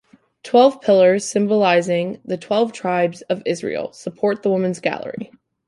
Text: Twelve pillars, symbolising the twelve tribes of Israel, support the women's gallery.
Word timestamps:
Twelve 0.41 0.81
pillars, 0.81 1.25
symbolising 1.25 2.21
the 2.25 2.35
twelve 2.35 2.73
tribes 2.73 3.21
of 3.29 3.43
Israel, 3.45 3.93
support 3.93 4.41
the 4.41 4.49
women's 4.49 4.79
gallery. 4.79 5.31